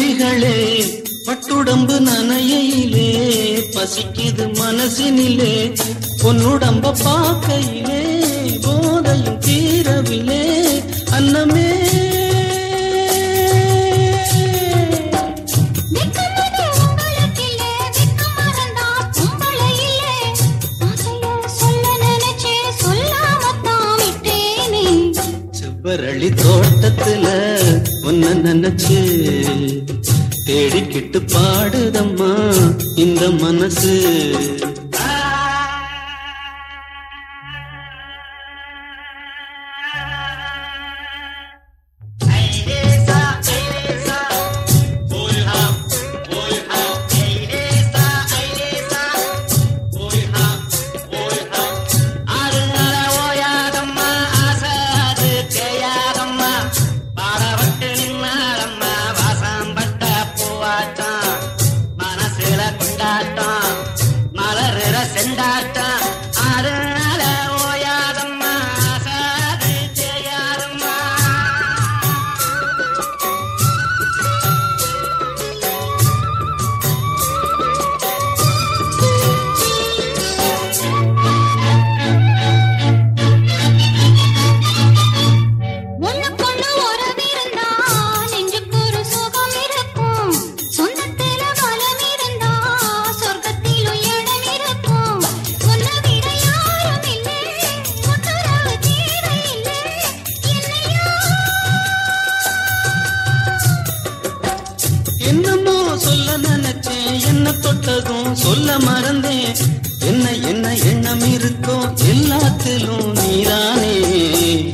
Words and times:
குருவிகளே 0.00 0.58
பட்டுடம்பு 1.24 1.96
நனையிலே 2.04 3.08
பசிக்குது 3.74 4.44
மனசினிலே 4.58 5.50
பொன்னுடம்ப 6.22 6.92
பார்க்கையிலே 7.02 8.00
போதையும் 8.64 9.38
தீரவிலே 9.46 10.44
அன்னமே 11.10 11.68
செவ்வரளி 25.82 26.26
தோட்டத்துல 26.40 27.26
உன்ன 28.02 28.32
நினைச்சு 28.44 28.98
தேடிக்கிட்டு 30.46 31.20
பாடுதம்மா 31.34 32.32
இந்த 32.96 33.30
மனசு. 33.42 33.94
என்ன 111.10 111.18
எண்ணம் 111.18 111.32
இருக்கோ 111.34 111.76
எல்லாத்திலும் 112.10 113.08
நீதானே. 113.18 113.94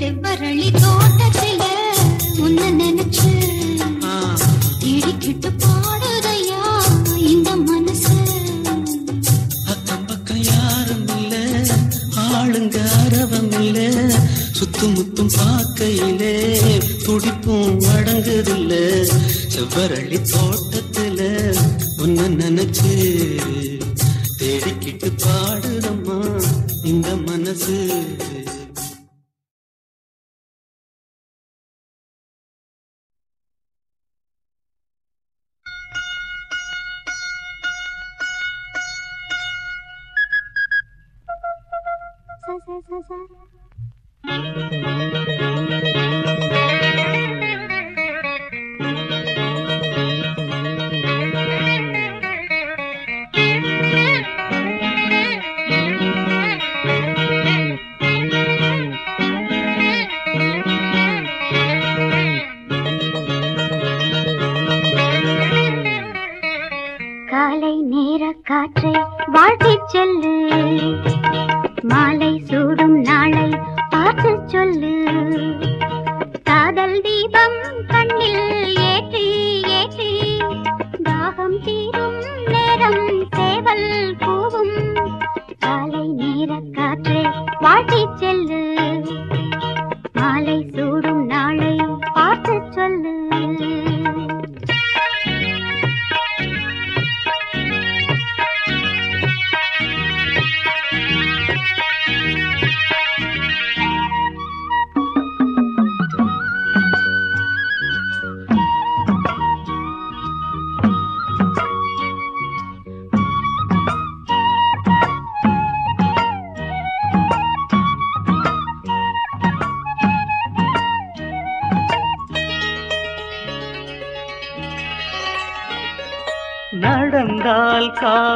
செவ்வரளி 0.00 0.68
தோட்டத்தில 0.76 1.62
உன்னை 2.38 2.68
நினைச்சு 2.72 3.28
இடிக்கிட்டு 4.90 5.50
பாடுதையா 5.62 6.62
இந்த 7.26 7.50
மனசு? 7.62 8.16
அக்கம் 9.66 10.04
பக்கம் 10.06 10.42
யாரும் 10.48 11.06
இல்ல 11.16 11.34
ஆளுங்க 12.26 12.76
அரவம் 13.00 13.52
இல்ல 13.60 13.78
சுத்தும் 14.58 14.96
முத்தும் 14.96 15.32
பார்க்கையிலே 15.36 16.34
துடிப்பும் 17.06 17.78
அடங்குதில்ல 17.94 18.72
செவ்வரளி 19.54 20.20
தோட்டத்துல 20.32 21.20
உன்ன 21.98 22.28
நினைச்சு 22.36 22.92
மனசு 27.64 28.04
காலை 44.24 45.13
காற்றை 68.44 68.92
வாழ்த்திச் 69.26 69.88
சொல்லு. 69.88 70.96
மாலை 71.82 72.38
சூடும் 72.38 73.00
நாளை 73.00 73.50
பார்த்து 73.90 74.40
சொல்லு. 74.46 75.04
காதல் 76.44 77.00
தீபம் 77.00 77.60
கண்ணில் 77.86 78.76
ஏற்றி 78.76 79.60
ஏற்றி. 79.62 80.38
தாகம் 81.04 81.64
தீரும் 81.64 82.22
நேரம் 82.46 83.26
சேவல் 83.30 84.16
கூவும். 84.18 85.08
காலை 85.58 86.08
நேர 86.08 86.60
காற்றை 86.72 87.26
வாழ்த்திச் 87.60 88.16
செல்லு. 88.16 88.53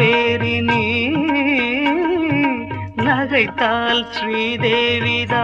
காவேரி 0.00 0.54
நீ 0.60 0.84
நகைத்தால் 3.06 4.04
ஸ்ரீதேவிதா. 4.14 5.42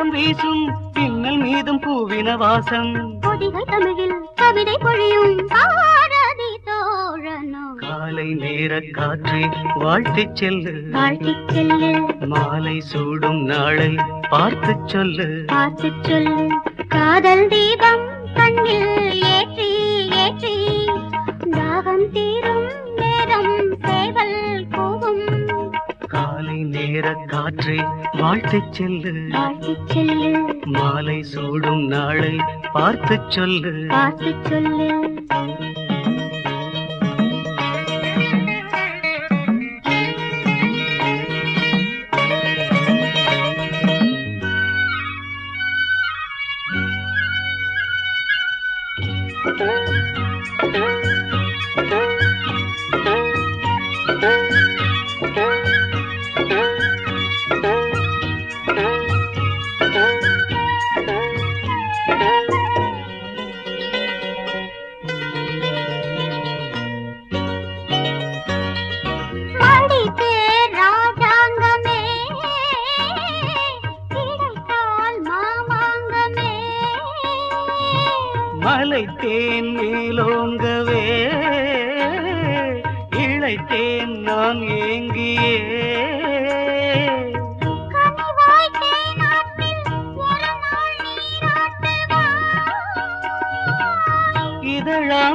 சாமரம் 0.00 0.08
வீசும் 0.08 0.78
பின்னல் 0.92 1.36
மீதும் 1.36 1.80
பூவின 1.80 2.36
வாசம். 2.36 3.18
பொதிகை 3.20 3.64
தமிழில் 3.66 4.14
கவிதை 4.34 4.78
பொழியும் 4.78 5.48
காலை 7.76 8.34
நேர 8.34 8.80
காற்றை 8.90 9.48
வாழ்த்திச் 9.74 10.36
செல்லு. 10.36 10.84
வாழ்த்திச் 10.92 11.48
செல்லு. 11.48 12.14
மாலை 12.26 12.80
சூடும் 12.80 13.44
நாளை 13.44 13.94
பார்த்துச் 14.30 14.88
சொல்லு. 14.88 15.44
பார்த்துச் 15.46 16.04
சொல்லு. 16.04 16.48
காதல் 16.88 17.48
தீபம் 17.48 18.08
கண்ணில் 18.34 19.09
நேர 27.00 27.14
காற்றை 27.26 27.76
வாழ்த்திச் 28.12 28.72
செல்லு. 28.72 29.12
மாலை 30.66 31.22
சூடும் 31.22 31.86
நாளை 31.86 32.36
பார்த்துச் 32.72 33.30
சொல்லு. 33.30 33.84
பார்த்துச் 33.88 34.44
சொல்லு. 34.44 34.88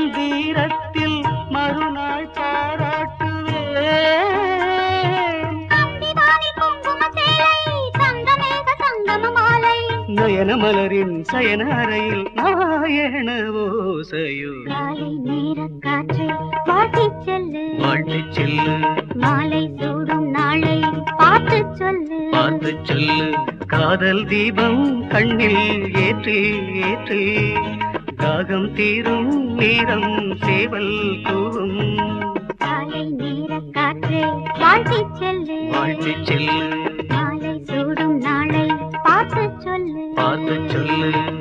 இதழாம் 0.06 0.42
தீரத்தில் 0.44 1.24
மறுநாள் 1.50 2.28
பாராட்டுவேன். 2.28 3.24
நயன 10.08 10.58
மலரின் 10.58 11.24
சயன 11.34 11.76
அறையில் 11.76 12.32
நாயன 12.34 13.32
ஓசையோ. 13.32 14.64
காலை 14.64 15.18
நேர 15.24 15.68
காற்றை 15.80 16.28
வாழ்த்திச் 16.66 17.22
செல்லு. 17.22 17.76
வாழ்த்துச் 17.78 18.32
செல்லு. 18.32 18.78
மாலை 19.14 19.72
சூடும் 19.80 20.30
நாளை 20.30 20.80
பார்த்துச் 21.18 21.76
சொல்லு. 21.76 22.28
பார்த்துச் 22.32 22.86
சொல்லு. 22.86 23.34
காதல் 23.68 24.26
தீபம் 24.26 25.08
கண்ணில் 25.08 25.96
ஏற்றி 25.96 26.60
ஏற்றி. 26.82 27.54
தாகம் 28.18 28.74
தீரும் 28.74 29.54
நேரம் 29.54 30.38
சேவல் 30.42 30.94
கூவும். 31.24 31.78
காலை 32.58 33.10
நேர 33.10 33.62
காற்றை 33.72 34.24
வாழ்த்திச் 34.60 35.16
செல்லு. 35.16 35.68
வாழ்த்துச் 35.72 36.26
செல்லு. 36.26 36.86
மாலை 37.08 37.64
சூடும் 37.64 38.18
நாளை 38.18 38.72
பார்த்துச் 39.04 39.62
சொல்லு. 39.62 40.12
பார்த்துச் 40.16 40.70
சொல்லு. 40.70 41.35